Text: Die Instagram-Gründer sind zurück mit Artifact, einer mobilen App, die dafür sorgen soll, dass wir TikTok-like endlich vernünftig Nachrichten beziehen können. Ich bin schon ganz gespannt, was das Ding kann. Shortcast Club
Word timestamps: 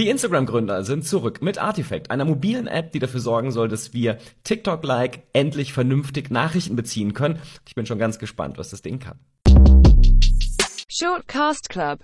Die 0.00 0.08
Instagram-Gründer 0.08 0.82
sind 0.82 1.06
zurück 1.06 1.42
mit 1.42 1.58
Artifact, 1.58 2.10
einer 2.10 2.24
mobilen 2.24 2.66
App, 2.66 2.90
die 2.92 3.00
dafür 3.00 3.20
sorgen 3.20 3.52
soll, 3.52 3.68
dass 3.68 3.92
wir 3.92 4.16
TikTok-like 4.44 5.24
endlich 5.34 5.74
vernünftig 5.74 6.30
Nachrichten 6.30 6.74
beziehen 6.74 7.12
können. 7.12 7.38
Ich 7.68 7.74
bin 7.74 7.84
schon 7.84 7.98
ganz 7.98 8.18
gespannt, 8.18 8.56
was 8.56 8.70
das 8.70 8.80
Ding 8.80 8.98
kann. 8.98 9.18
Shortcast 10.88 11.68
Club 11.68 11.98